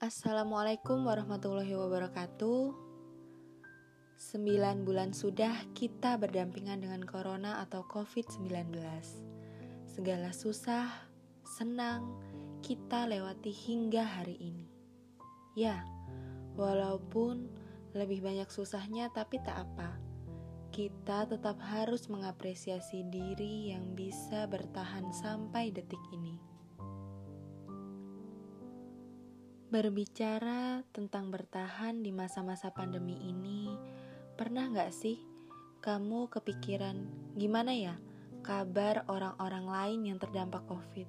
Assalamualaikum 0.00 1.04
warahmatullahi 1.04 1.76
wabarakatuh. 1.76 2.72
Sembilan 4.16 4.80
bulan 4.80 5.12
sudah 5.12 5.52
kita 5.76 6.16
berdampingan 6.16 6.80
dengan 6.80 7.04
corona 7.04 7.60
atau 7.60 7.84
COVID-19. 7.84 8.80
Segala 9.84 10.32
susah, 10.32 10.88
senang, 11.44 12.16
kita 12.64 13.04
lewati 13.12 13.52
hingga 13.52 14.00
hari 14.00 14.40
ini. 14.40 14.72
Ya, 15.52 15.84
walaupun 16.56 17.52
lebih 17.92 18.24
banyak 18.24 18.48
susahnya 18.48 19.12
tapi 19.12 19.36
tak 19.44 19.68
apa. 19.68 20.00
Kita 20.72 21.28
tetap 21.28 21.60
harus 21.60 22.08
mengapresiasi 22.08 23.04
diri 23.12 23.76
yang 23.76 23.92
bisa 23.92 24.48
bertahan 24.48 25.12
sampai 25.12 25.68
detik 25.68 26.00
ini. 26.08 26.59
Berbicara 29.70 30.82
tentang 30.90 31.30
bertahan 31.30 32.02
di 32.02 32.10
masa-masa 32.10 32.74
pandemi 32.74 33.14
ini, 33.22 33.70
pernah 34.34 34.66
nggak 34.66 34.90
sih 34.90 35.22
kamu 35.78 36.26
kepikiran 36.26 36.98
gimana 37.38 37.70
ya 37.70 37.94
kabar 38.42 39.06
orang-orang 39.06 39.70
lain 39.70 40.00
yang 40.10 40.18
terdampak 40.18 40.66
COVID? 40.66 41.06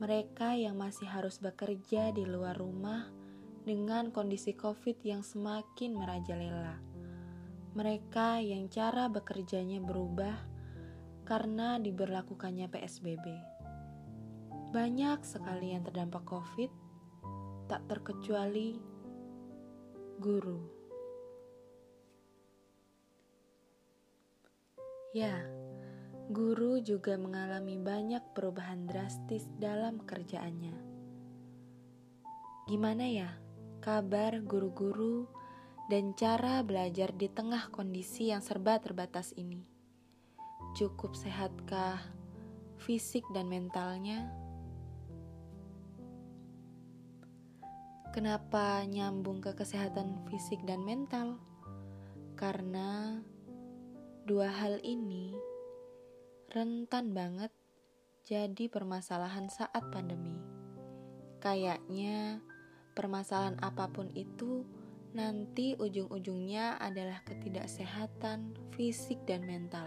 Mereka 0.00 0.56
yang 0.56 0.80
masih 0.80 1.04
harus 1.04 1.36
bekerja 1.36 2.16
di 2.16 2.24
luar 2.24 2.56
rumah 2.56 3.12
dengan 3.68 4.08
kondisi 4.08 4.56
COVID 4.56 5.04
yang 5.04 5.20
semakin 5.20 6.00
merajalela. 6.00 6.80
Mereka 7.76 8.40
yang 8.40 8.72
cara 8.72 9.12
bekerjanya 9.12 9.84
berubah 9.84 10.32
karena 11.28 11.76
diberlakukannya 11.76 12.72
PSBB. 12.72 13.26
Banyak 14.72 15.28
sekali 15.28 15.76
yang 15.76 15.84
terdampak 15.84 16.24
COVID 16.24 16.79
tak 17.70 17.86
terkecuali 17.86 18.74
guru. 20.18 20.58
Ya, 25.14 25.38
guru 26.34 26.82
juga 26.82 27.14
mengalami 27.14 27.78
banyak 27.78 28.34
perubahan 28.34 28.90
drastis 28.90 29.46
dalam 29.62 30.02
kerjaannya. 30.02 30.74
Gimana 32.66 33.06
ya 33.06 33.30
kabar 33.78 34.42
guru-guru 34.42 35.30
dan 35.86 36.14
cara 36.18 36.66
belajar 36.66 37.14
di 37.14 37.30
tengah 37.30 37.70
kondisi 37.70 38.34
yang 38.34 38.42
serba 38.42 38.82
terbatas 38.82 39.30
ini? 39.38 39.62
Cukup 40.74 41.14
sehatkah 41.14 42.02
fisik 42.82 43.22
dan 43.30 43.46
mentalnya? 43.46 44.39
Kenapa 48.10 48.82
nyambung 48.90 49.38
ke 49.38 49.54
kesehatan 49.54 50.26
fisik 50.26 50.58
dan 50.66 50.82
mental? 50.82 51.38
Karena 52.34 53.22
dua 54.26 54.50
hal 54.50 54.82
ini 54.82 55.30
rentan 56.50 57.14
banget 57.14 57.54
jadi 58.26 58.66
permasalahan 58.66 59.46
saat 59.46 59.94
pandemi. 59.94 60.34
Kayaknya 61.38 62.42
permasalahan 62.98 63.62
apa 63.62 63.86
pun 63.86 64.10
itu 64.18 64.66
nanti 65.14 65.78
ujung-ujungnya 65.78 66.82
adalah 66.82 67.22
ketidaksehatan 67.22 68.58
fisik 68.74 69.22
dan 69.22 69.46
mental. 69.46 69.86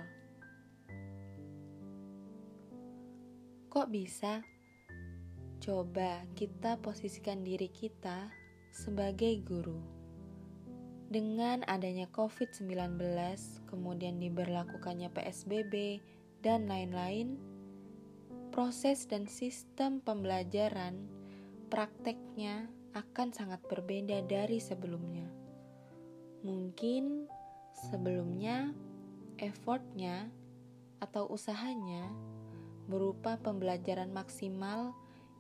Kok 3.68 3.92
bisa? 3.92 4.53
Coba 5.64 6.28
kita 6.36 6.76
posisikan 6.84 7.40
diri 7.40 7.72
kita 7.72 8.28
sebagai 8.76 9.40
guru. 9.48 9.80
Dengan 11.08 11.64
adanya 11.72 12.04
COVID-19, 12.12 13.00
kemudian 13.72 14.20
diberlakukannya 14.20 15.08
PSBB, 15.16 16.04
dan 16.44 16.68
lain-lain, 16.68 17.40
proses 18.52 19.08
dan 19.08 19.24
sistem 19.32 20.04
pembelajaran 20.04 21.00
prakteknya 21.72 22.68
akan 22.92 23.32
sangat 23.32 23.64
berbeda 23.72 24.20
dari 24.28 24.60
sebelumnya. 24.60 25.32
Mungkin 26.44 27.32
sebelumnya 27.88 28.76
effortnya 29.40 30.28
atau 31.00 31.32
usahanya 31.32 32.12
berupa 32.92 33.40
pembelajaran 33.40 34.12
maksimal 34.12 34.92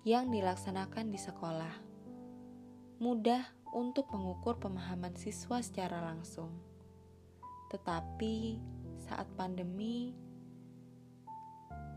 yang 0.03 0.27
dilaksanakan 0.31 1.11
di 1.11 1.19
sekolah. 1.19 1.75
Mudah 2.99 3.43
untuk 3.71 4.11
mengukur 4.11 4.59
pemahaman 4.59 5.15
siswa 5.15 5.63
secara 5.63 6.03
langsung. 6.03 6.51
Tetapi 7.71 8.59
saat 8.99 9.25
pandemi, 9.33 10.13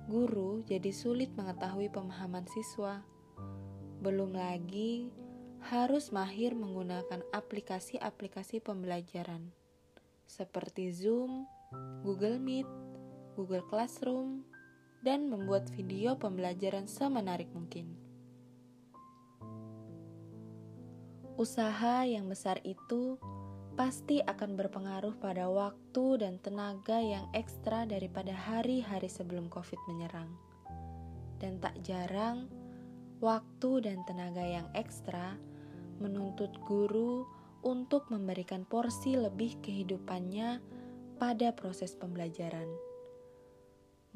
guru 0.06 0.62
jadi 0.64 0.94
sulit 0.94 1.34
mengetahui 1.34 1.90
pemahaman 1.90 2.46
siswa. 2.46 3.02
Belum 4.00 4.32
lagi 4.32 5.10
harus 5.66 6.14
mahir 6.14 6.54
menggunakan 6.54 7.26
aplikasi-aplikasi 7.34 8.62
pembelajaran 8.62 9.50
seperti 10.26 10.94
Zoom, 10.94 11.46
Google 12.02 12.38
Meet, 12.38 12.66
Google 13.34 13.66
Classroom, 13.66 14.46
dan 15.06 15.30
membuat 15.30 15.70
video 15.70 16.18
pembelajaran 16.18 16.90
semenarik 16.90 17.46
mungkin. 17.54 17.94
Usaha 21.38 22.02
yang 22.02 22.26
besar 22.26 22.58
itu 22.66 23.14
pasti 23.78 24.18
akan 24.24 24.58
berpengaruh 24.58 25.14
pada 25.22 25.46
waktu 25.46 26.26
dan 26.26 26.42
tenaga 26.42 26.98
yang 26.98 27.30
ekstra 27.36 27.86
daripada 27.86 28.34
hari-hari 28.34 29.06
sebelum 29.06 29.46
COVID 29.46 29.78
menyerang. 29.86 30.32
Dan 31.38 31.62
tak 31.62 31.78
jarang, 31.86 32.50
waktu 33.22 33.86
dan 33.86 34.02
tenaga 34.10 34.42
yang 34.42 34.66
ekstra 34.74 35.38
menuntut 36.02 36.50
guru 36.66 37.28
untuk 37.62 38.10
memberikan 38.10 38.66
porsi 38.66 39.14
lebih 39.14 39.60
kehidupannya 39.62 40.58
pada 41.20 41.52
proses 41.52 41.92
pembelajaran 41.94 42.85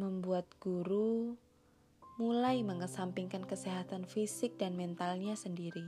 membuat 0.00 0.48
guru 0.56 1.36
mulai 2.16 2.64
mengesampingkan 2.64 3.44
kesehatan 3.44 4.08
fisik 4.08 4.56
dan 4.56 4.76
mentalnya 4.76 5.36
sendiri. 5.36 5.84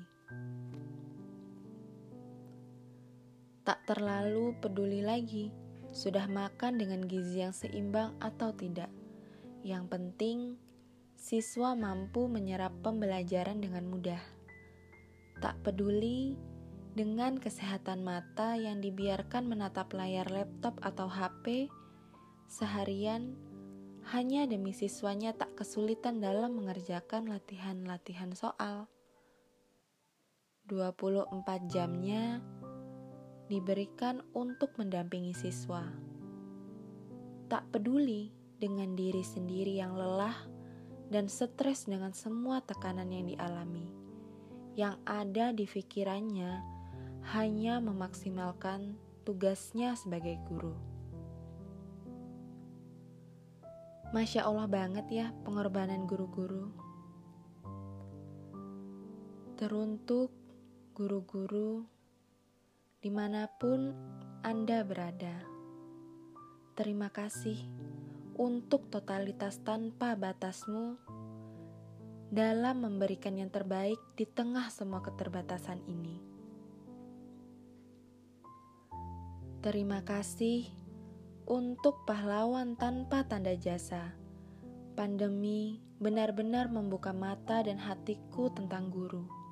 Tak 3.65 3.85
terlalu 3.89 4.53
peduli 4.61 5.01
lagi 5.01 5.49
sudah 5.93 6.29
makan 6.29 6.81
dengan 6.81 7.05
gizi 7.05 7.45
yang 7.45 7.57
seimbang 7.57 8.17
atau 8.21 8.53
tidak. 8.53 8.89
Yang 9.65 9.85
penting, 9.93 10.39
siswa 11.15 11.77
mampu 11.77 12.27
menyerap 12.27 12.73
pembelajaran 12.81 13.61
dengan 13.61 13.87
mudah. 13.87 14.19
Tak 15.39 15.61
peduli 15.63 16.35
dengan 16.93 17.41
kesehatan 17.41 18.05
mata 18.05 18.57
yang 18.57 18.81
dibiarkan 18.81 19.49
menatap 19.49 19.93
layar 19.97 20.29
laptop 20.29 20.77
atau 20.81 21.09
HP 21.09 21.69
seharian 22.53 23.33
hanya 24.11 24.51
demi 24.51 24.75
siswanya 24.75 25.31
tak 25.31 25.55
kesulitan 25.55 26.19
dalam 26.19 26.59
mengerjakan 26.59 27.31
latihan-latihan 27.31 28.35
soal. 28.35 28.91
24 30.67 31.71
jamnya 31.71 32.43
diberikan 33.47 34.27
untuk 34.35 34.75
mendampingi 34.75 35.35
siswa. 35.35 35.87
Tak 37.47 37.71
peduli 37.71 38.35
dengan 38.59 38.99
diri 38.99 39.23
sendiri 39.23 39.79
yang 39.79 39.95
lelah 39.95 40.35
dan 41.13 41.29
stres 41.29 41.87
dengan 41.87 42.11
semua 42.17 42.65
tekanan 42.65 43.11
yang 43.13 43.29
dialami. 43.29 43.87
Yang 44.73 44.97
ada 45.05 45.47
di 45.53 45.69
pikirannya 45.69 46.53
hanya 47.37 47.79
memaksimalkan 47.79 48.97
tugasnya 49.23 49.95
sebagai 49.95 50.41
guru. 50.49 50.92
Masya 54.13 54.45
Allah 54.45 54.69
banget 54.69 55.09
ya 55.09 55.33
pengorbanan 55.41 56.05
guru-guru. 56.05 56.69
Teruntuk 59.57 60.29
guru-guru 60.93 61.89
di 63.01 63.09
mana 63.09 63.49
pun 63.57 63.97
Anda 64.45 64.85
berada. 64.85 65.33
Terima 66.77 67.09
kasih 67.09 67.57
untuk 68.37 68.93
totalitas 68.93 69.65
tanpa 69.65 70.13
batasmu 70.13 71.01
dalam 72.29 72.85
memberikan 72.85 73.41
yang 73.41 73.49
terbaik 73.49 73.97
di 74.13 74.29
tengah 74.29 74.69
semua 74.69 75.01
keterbatasan 75.01 75.81
ini. 75.89 76.21
Terima 79.65 80.05
kasih 80.05 80.82
untuk 81.47 82.05
pahlawan 82.05 82.75
tanpa 82.79 83.27
tanda 83.27 83.55
jasa. 83.57 84.15
Pandemi 84.95 85.81
benar-benar 85.99 86.69
membuka 86.69 87.15
mata 87.15 87.65
dan 87.65 87.81
hatiku 87.81 88.53
tentang 88.53 88.93
guru 88.93 89.43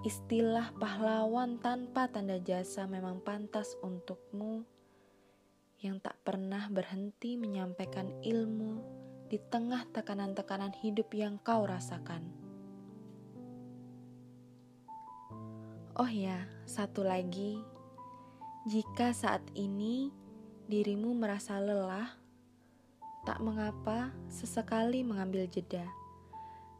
istilah 0.00 0.72
pahlawan 0.80 1.60
tanpa 1.60 2.08
tanda 2.08 2.40
jasa 2.40 2.88
memang 2.88 3.20
pantas 3.20 3.76
untukmu 3.84 4.64
yang 5.84 6.00
tak 6.00 6.16
pernah 6.24 6.72
berhenti 6.72 7.36
menyampaikan 7.36 8.08
ilmu 8.24 8.80
di 9.28 9.36
tengah 9.52 9.84
tekanan-tekanan 9.92 10.72
hidup 10.80 11.12
yang 11.12 11.36
kau 11.44 11.68
rasakan. 11.68 12.32
Oh 16.00 16.08
ya, 16.08 16.48
satu 16.64 17.04
lagi, 17.04 17.60
jika 18.64 19.12
saat 19.12 19.44
ini 19.52 20.08
dirimu 20.70 21.18
merasa 21.18 21.58
lelah, 21.58 22.14
tak 23.26 23.42
mengapa 23.42 24.14
sesekali 24.30 25.02
mengambil 25.02 25.50
jeda. 25.50 25.82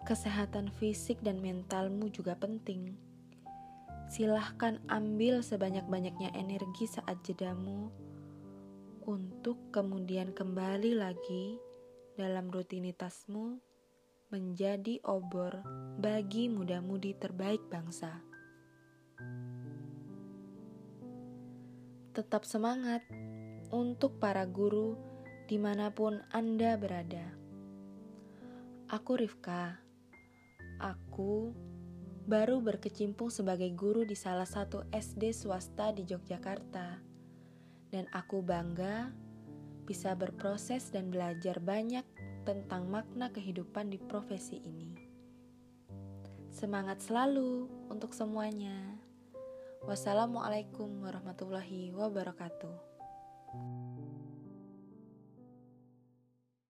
Kesehatan 0.07 0.71
fisik 0.79 1.19
dan 1.21 1.43
mentalmu 1.43 2.09
juga 2.09 2.39
penting 2.39 3.11
silahkan 4.11 4.83
ambil 4.91 5.39
sebanyak-banyaknya 5.39 6.35
energi 6.35 6.91
saat 6.91 7.23
jedamu 7.23 7.95
untuk 9.07 9.71
kemudian 9.71 10.35
kembali 10.35 10.99
lagi 10.99 11.63
dalam 12.19 12.51
rutinitasmu 12.51 13.63
menjadi 14.35 14.99
obor 15.07 15.63
bagi 16.03 16.51
muda-mudi 16.51 17.15
terbaik 17.23 17.63
bangsa. 17.71 18.19
Tetap 22.11 22.43
semangat 22.43 23.07
untuk 23.71 24.19
para 24.19 24.47
guru 24.47 24.99
di 25.47 25.59
mana 25.59 25.91
pun 25.91 26.23
Anda 26.31 26.79
berada. 26.79 27.27
Aku 28.91 29.19
Rifka. 29.19 29.79
Aku 30.79 31.55
baru 32.27 32.63
berkecimpung 32.63 33.31
sebagai 33.31 33.71
guru 33.75 34.07
di 34.07 34.15
salah 34.15 34.47
satu 34.47 34.87
SD 34.91 35.35
swasta 35.35 35.91
di 35.95 36.07
Yogyakarta. 36.07 37.03
Dan 37.91 38.07
aku 38.15 38.43
bangga 38.43 39.11
bisa 39.87 40.15
berproses 40.15 40.95
dan 40.95 41.11
belajar 41.11 41.59
banyak 41.59 42.07
tentang 42.47 42.87
makna 42.87 43.31
kehidupan 43.35 43.91
di 43.91 43.99
profesi 43.99 44.63
ini. 44.63 44.95
Semangat 46.51 47.03
selalu 47.03 47.67
untuk 47.91 48.15
semuanya. 48.15 48.75
Wassalamualaikum 49.87 51.03
warahmatullahi 51.03 51.91
wabarakatuh. 51.95 52.90